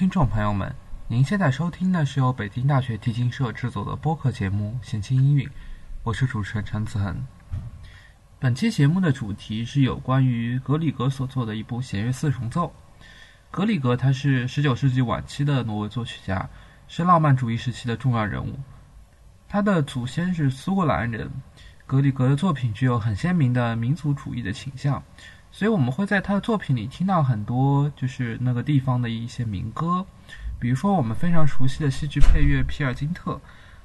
[0.00, 0.74] 听众朋友们，
[1.08, 5.46] 您现在收听的是由北京大学提琴社制作的播客节目《弦清音韵》，
[6.04, 7.22] 我是主持人陈子恒。
[8.38, 12.72] 本期节目的主题是有关于格里格所作的一部弦乐四重奏。
[13.50, 16.48] 格里格他是19世纪晚期的挪威作曲家，
[16.88, 18.58] 是浪漫主义时期的重要人物。
[19.50, 21.30] 他的祖先是苏格兰人。
[21.86, 25.02] 格里格的作品具有很鲜明的民族主义的倾向，
[25.52, 30.04] 所以我们会在他的作品里听到很多就是那个地方的一些民歌，
[30.58, 33.32] 比如说我们非常熟悉的戏剧配乐《皮尔金特》，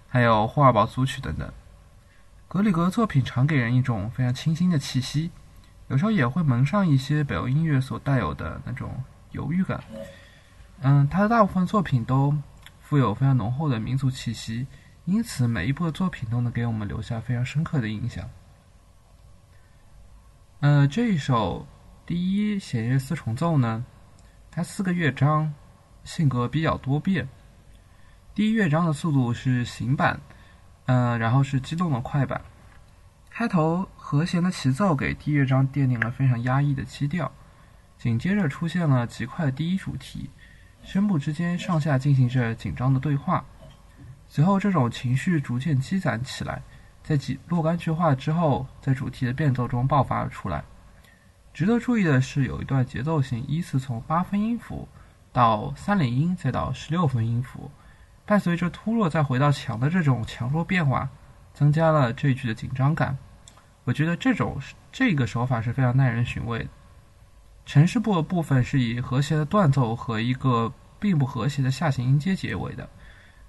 [0.08, 1.52] 还有霍尔堡组曲等等。
[2.48, 5.32] 格里格的作品常给人一种非常清新的气息，
[5.88, 9.84] 有时候也会蒙上一些北欧音乐所带有的那种犹豫感。
[10.82, 12.34] 嗯，他的大部分作品都
[12.80, 14.68] 富有非常浓厚的民族气息。
[15.06, 18.28] 因此，每一部的作品都能给我们留下非常深刻的印象。
[20.62, 21.68] 呃，这一首
[22.06, 23.86] 第一弦乐四重奏呢，
[24.50, 25.54] 它四个乐章
[26.06, 27.28] 性格比较多变。
[28.34, 30.20] 第一乐章的速度是行板，
[30.86, 32.42] 呃，然后是激动的快板。
[33.30, 37.30] 开头和弦的齐奏给第一乐章奠定了非常压抑的基调，
[37.98, 40.30] 紧接着出现了极快的第一主题，
[40.84, 43.44] 声部之间上下进行着紧张的对话。
[44.30, 46.62] 随后，这种情绪逐渐积攒起来，
[47.08, 50.64] 在几若干句话之后，在主题的变奏中爆发了出来。
[51.54, 54.88] 值得注意的是，有一段节奏性依次从八分音符
[55.32, 57.70] 到三连音，再到十六分音符，
[58.26, 61.08] 伴随着突弱再回到强的这种强弱变化，
[61.54, 63.16] 增加了这一句的紧张感。
[63.84, 64.60] 我觉得这种
[64.92, 66.70] 这个手法是非常耐人寻味的。
[67.68, 72.90] 城市部的部分是以和谐的断奏和一个并不和谐的下行音阶结尾的。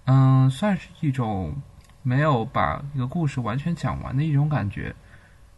[0.05, 1.55] 嗯，算是一种
[2.07, 4.95] 没有把一个故事完全讲完的一种感觉，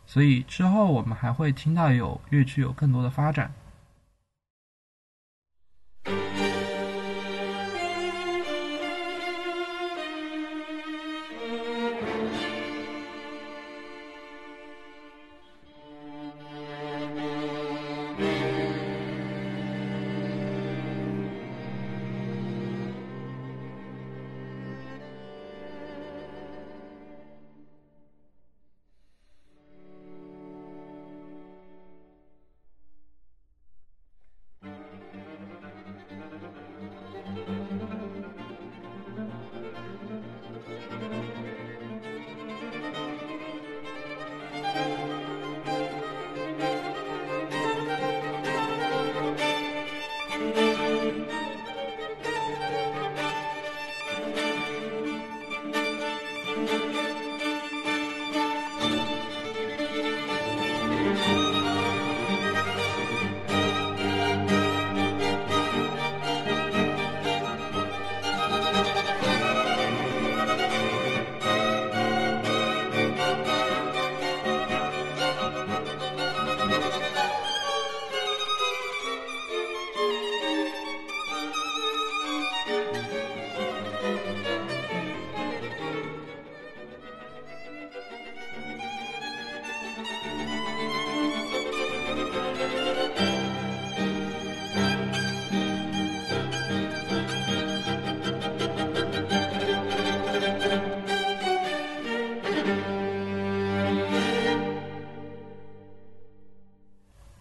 [0.07, 3.53] 所以之后我们还会听到有乐曲有更多的发展。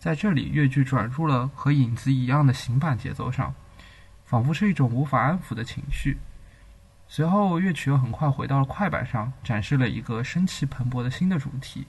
[0.08, 3.54] 在这里，乐句转入了和影子一样的行板节奏上，
[4.24, 6.18] 仿佛是一种无法安抚的情绪。
[7.10, 11.86] 随后，乐曲又很快回到了快板上，展示了一个生气蓬勃的新的主题。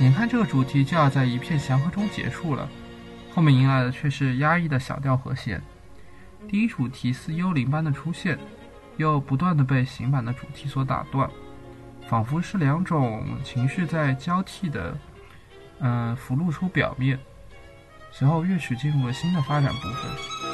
[0.00, 2.68] 眼看这个主题就要在一片祥和中结束了，
[3.34, 5.60] 后面迎来的却是压抑的小调和弦。
[6.48, 8.38] 第一主题似幽灵般的出现，
[8.96, 11.28] 又不断的被行板的主题所打断，
[12.08, 14.96] 仿佛是两种情绪在交替的，
[15.80, 17.18] 嗯，浮露出表面。
[18.12, 20.47] 随后乐曲进入了新的发展部分。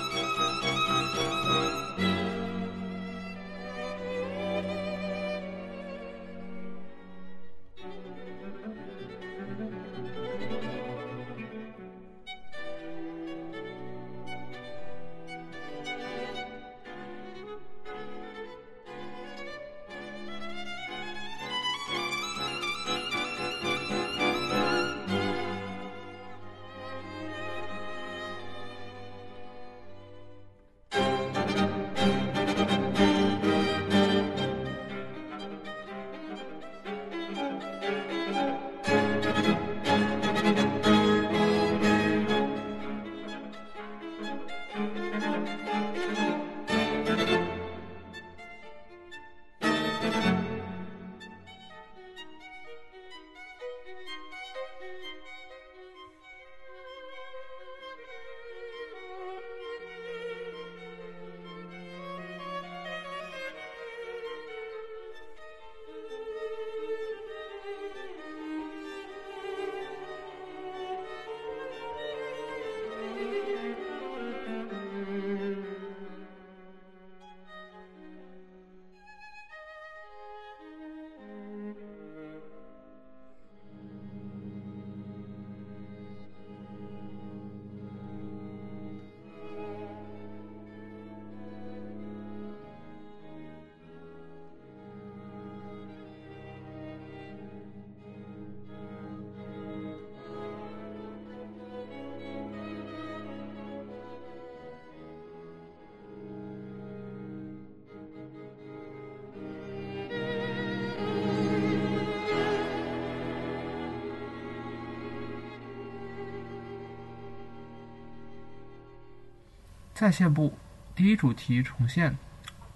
[119.94, 120.58] 再现部
[120.94, 122.18] 第一主题重现，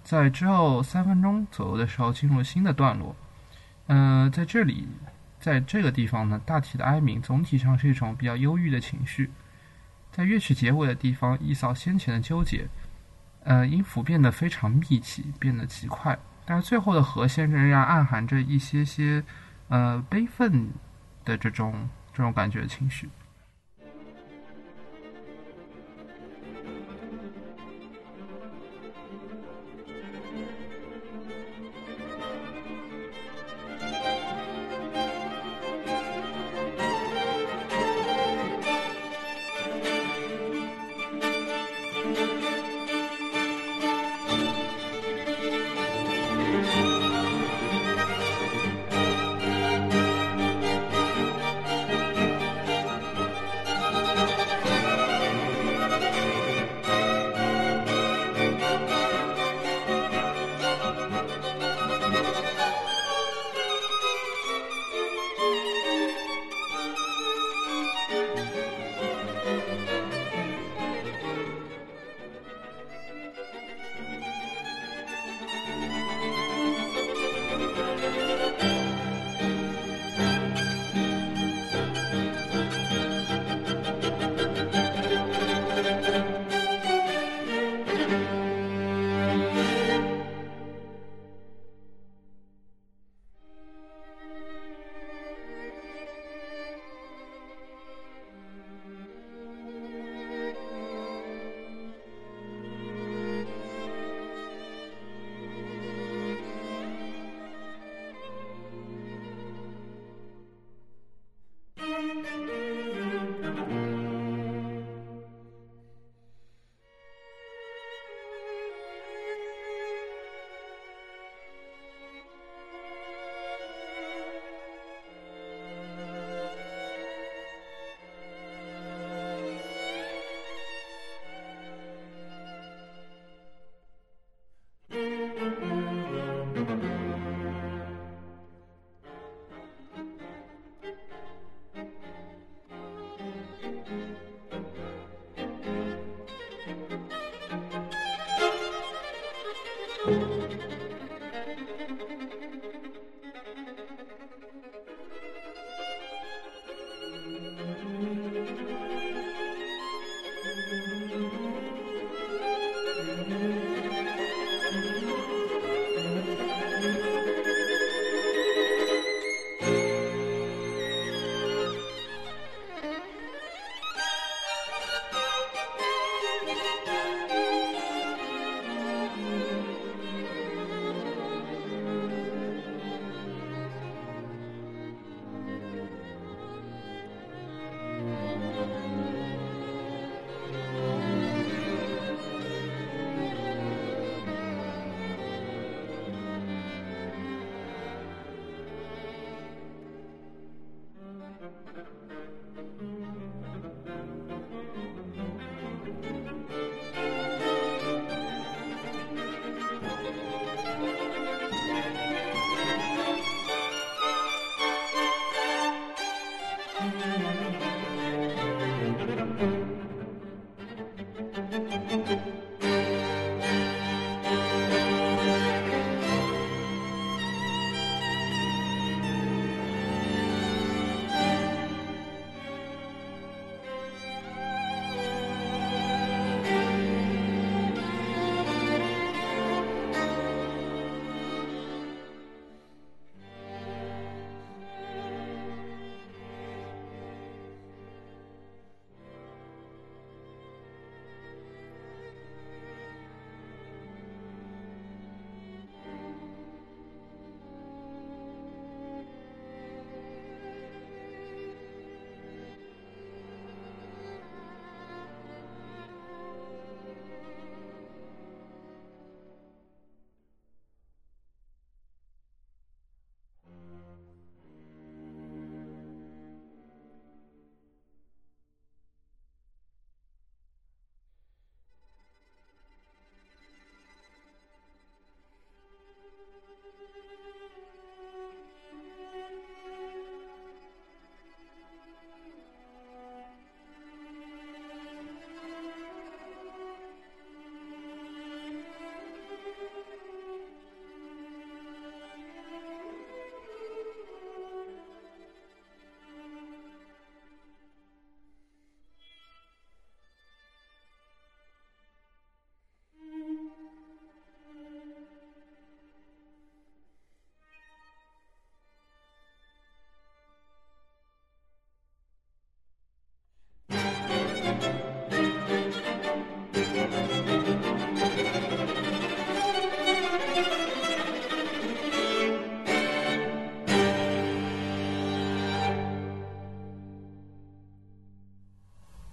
[0.03, 3.15] 在之后三分钟左右的时候进入新的段落。
[3.87, 4.87] 嗯，在这里，
[5.39, 9.29] 在这个地方呢，大体的哀鸣总体上是一种比较忧郁的情绪。
[10.11, 12.67] 在乐曲结尾的地方，一扫先前的纠结。
[13.43, 19.23] 呃，音符变得非常密集，变得极快，但是最后的和弦仍然暗含着一些些
[19.69, 20.69] 呃悲愤
[21.25, 23.09] 的这种这种感觉的情绪。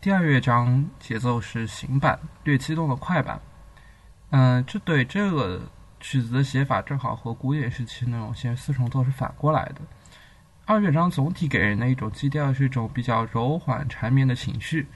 [0.07, 3.41] 第二乐章节奏是行板，略激动的快板。
[4.31, 5.61] 嗯，这对这个
[5.99, 9.81] 曲子的写法正好和古典时期那种弦四重奏是反过来的。
[10.65, 14.87] 二乐章总体给人的一种基调是一种比较柔缓缠绵的情绪。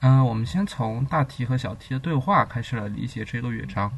[0.00, 3.92] 嗯，我们先从大提和小提的对话开始来理解这个乐章。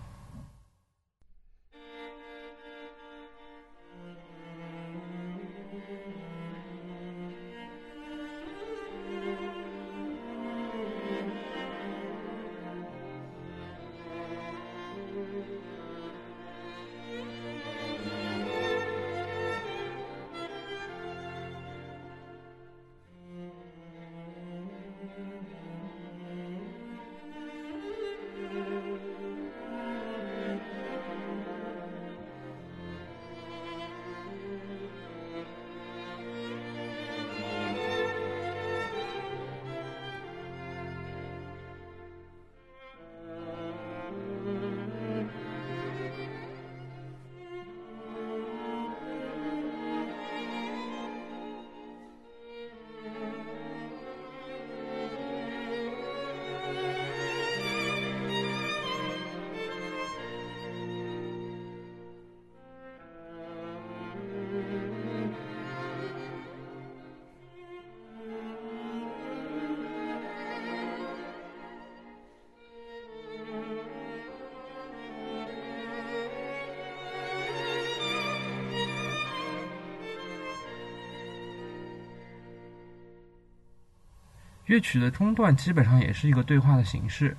[84.67, 87.37] 乐曲的中段基本上也是一个对话的形式，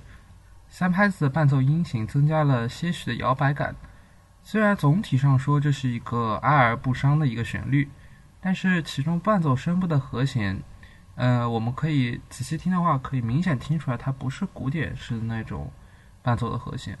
[0.68, 3.74] 三拍子的伴奏音型增加了些许的摇摆感。
[4.42, 7.88] 虽然总体上说这是一个哀而不伤的一个旋律，
[8.40, 10.62] 但是其中伴奏声部的和弦，
[11.16, 15.72] 呃，我们可以仔细听的话，可以明显听出来它不是古典式的那种
[16.22, 16.96] 伴奏的和弦，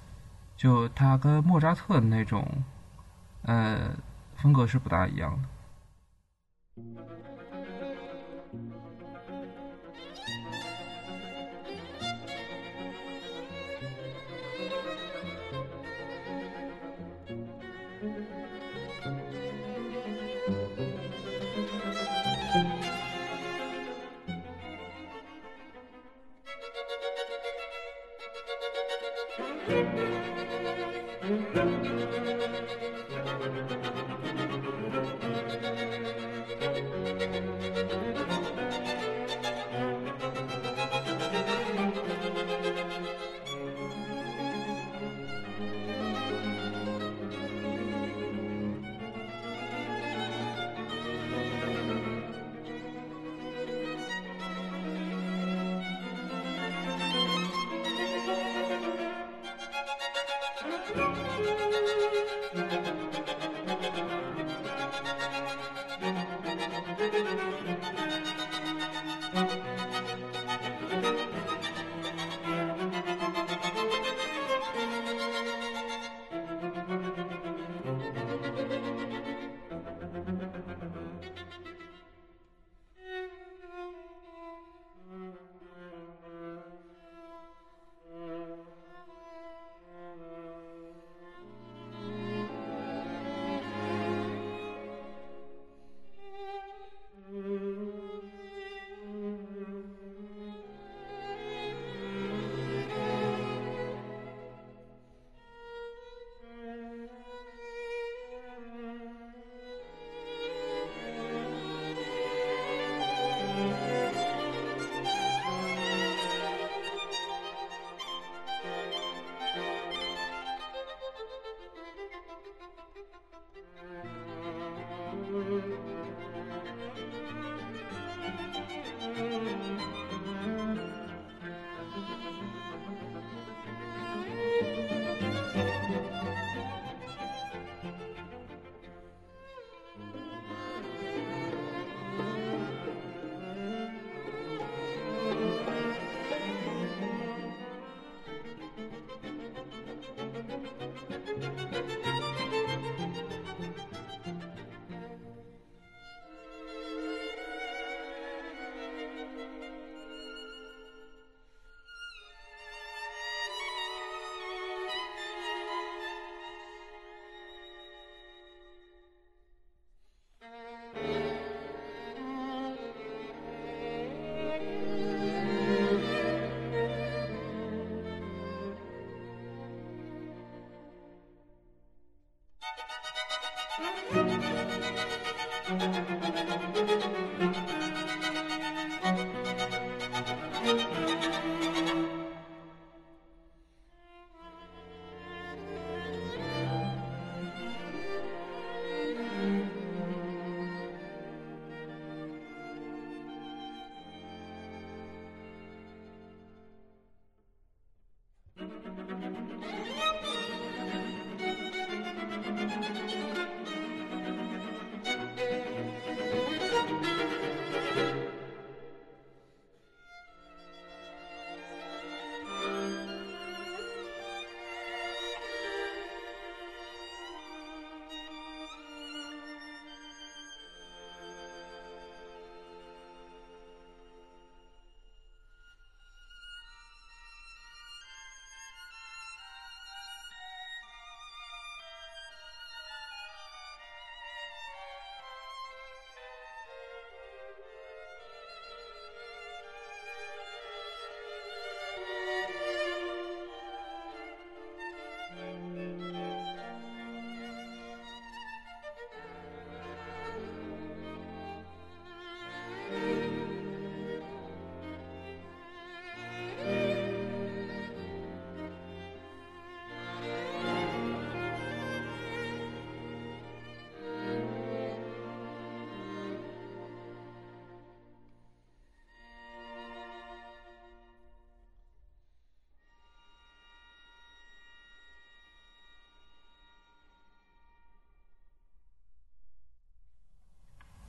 [0.56, 2.64] 就它跟莫扎特的那种，
[3.42, 3.90] 呃，
[4.34, 5.48] 风格是不大一样的。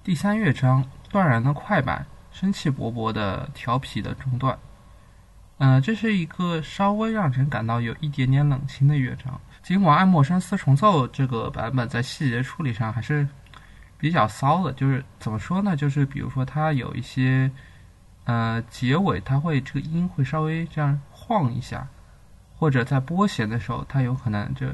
[0.07, 4.57] 第三乐章断然的快板，生气勃勃的调皮的中段。
[5.57, 9.37] 嗯，这是一个稍微让人感到有一点点冷清的乐章。
[9.61, 13.27] 尽管爱默生四重奏这个版本在细节处理上还是
[13.97, 15.75] 比较骚的，就是怎么说呢？
[15.75, 17.51] 就是比如说它有一些，
[18.23, 21.85] 呃，结尾它会这个音会稍微这样晃一下，
[22.55, 24.67] 或者在拨弦的时候，它有可能就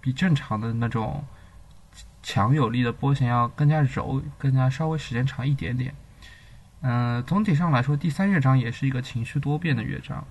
[0.00, 1.22] 比正常的那种。
[2.22, 5.94] 强有力的拨弦要更加柔，更加稍微时间长一点点。
[6.80, 10.26] 嗯，总体上来说，第三乐章也是一个情绪多变的乐章。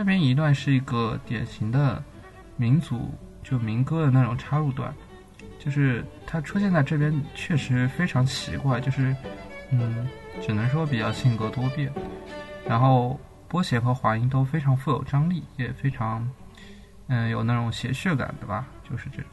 [0.00, 2.02] 这边一段是一个典型的
[2.56, 4.90] 民族就民歌的那种插入段，
[5.58, 9.14] 就是它出现在这边确实非常奇怪，就是
[9.70, 10.08] 嗯，
[10.40, 11.92] 只能说比较性格多变，
[12.66, 16.26] 然后拨弦和滑音都非常富有张力，也非常
[17.08, 18.66] 嗯有那种谐谑感，对吧？
[18.90, 19.26] 就是这种。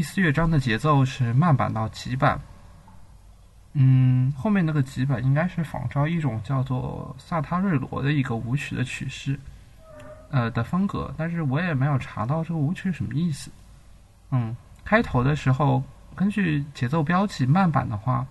[0.00, 2.40] 第四乐章的节奏是慢板到急板，
[3.74, 9.38] 嗯，后面那个急板应该是仿照一种叫做萨塔瑞罗的一个舞曲的曲式，
[10.30, 13.50] 呃的风格，但是我也没有查到这个舞曲什么意思。
[14.30, 15.84] 嗯，开头的时候
[16.14, 18.26] 根据节奏标记慢板的话，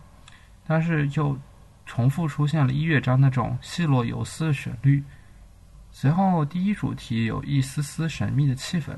[0.66, 1.38] 但是又
[1.86, 5.04] 重复出现了一乐章那种细若游丝的旋律，
[5.92, 8.98] 随后第一主题有一丝丝神秘的气氛。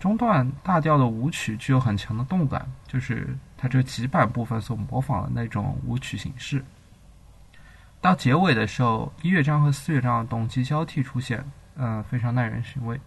[0.00, 6.64] 中段大调的舞曲具有很强的动感，就是它这几百部分所模仿的那种舞曲形式。
[8.00, 11.44] 到结尾的时候，一乐章和四乐章的动机交替出现，
[11.76, 12.98] 嗯，非常耐人寻味。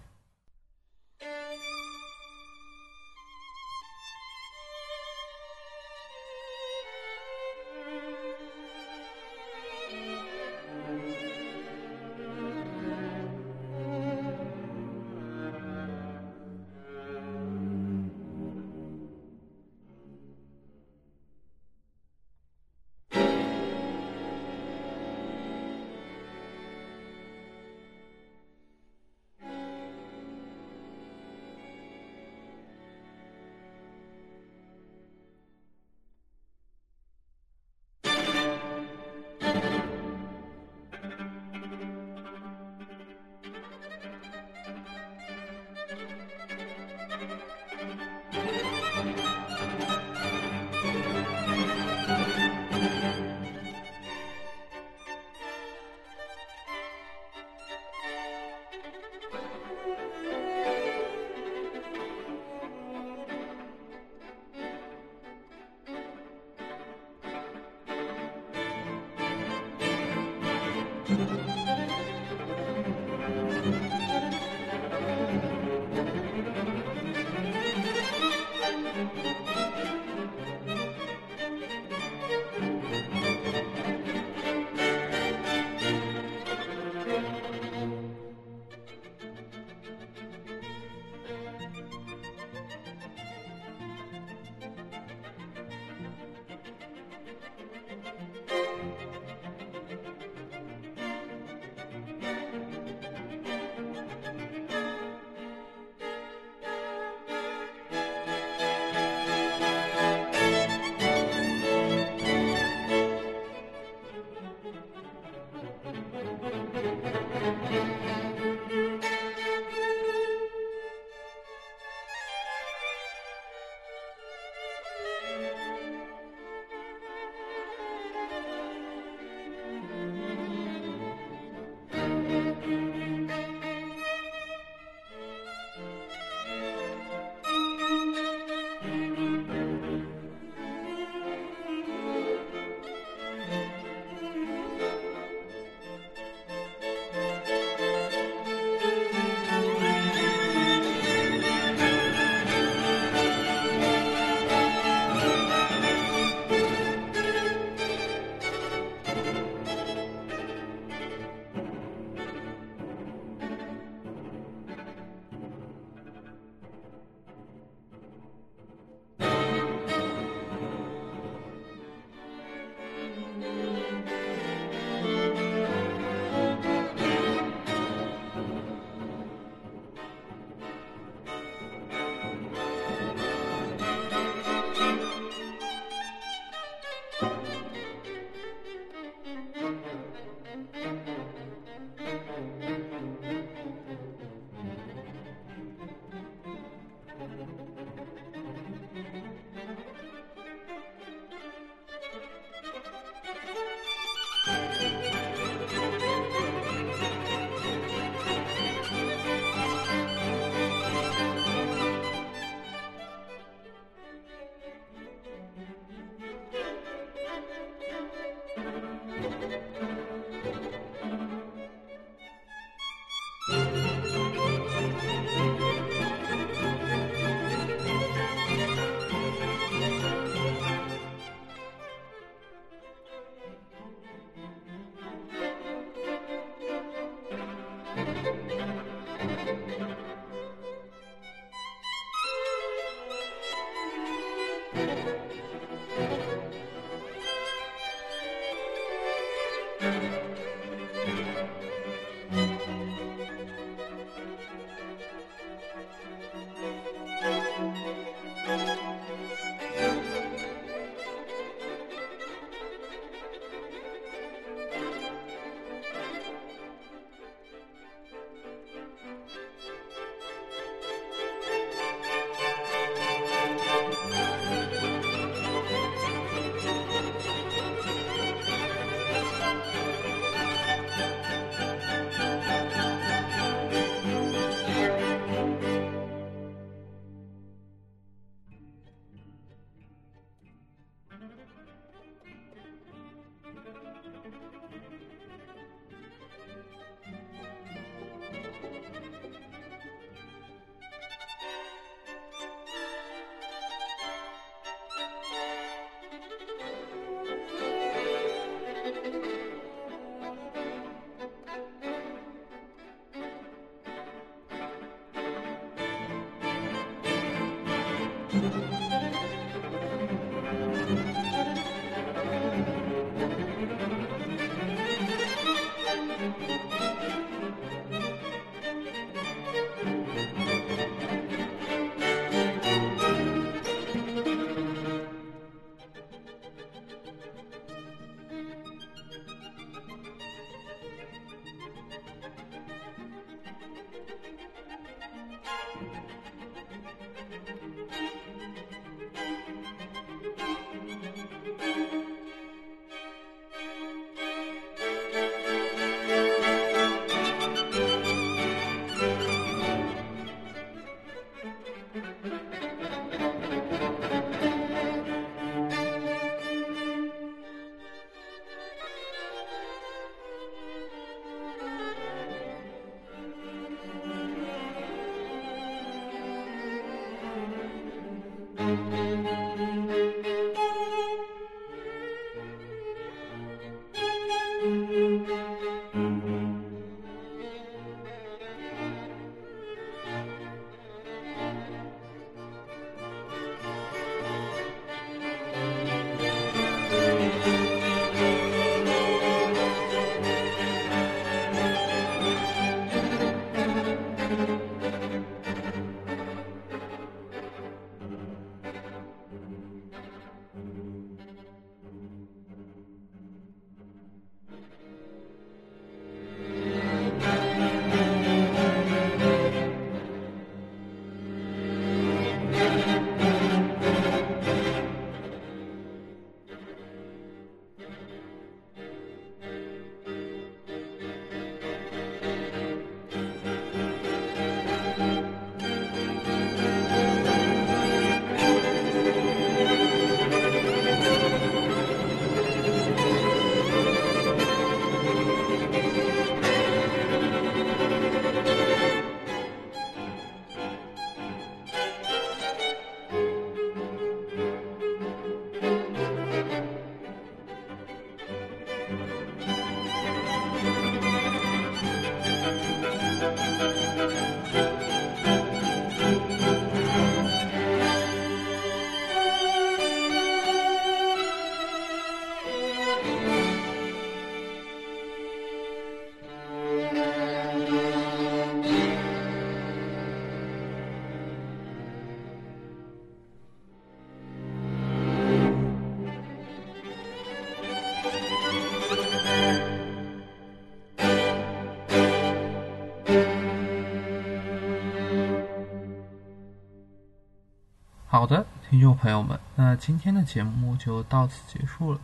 [498.74, 502.00] 听众朋友们，那今天的节目就到此结束了。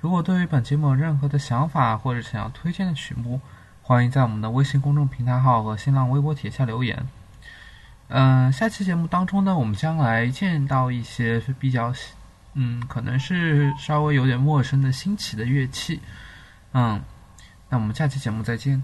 [0.00, 3.40] 如果对于本节目有任何的想法或者想要推荐的曲目，
[3.82, 7.04] 欢迎在我们的微信公众平台号和新浪微博帖下留言。
[8.06, 11.92] 嗯，下期节目当中呢，我们将来见到一些是比较，
[12.52, 16.00] 嗯，可能是稍微有点陌生的新奇的乐器。
[16.74, 17.02] 嗯，
[17.68, 18.80] 那我们下期节目再见。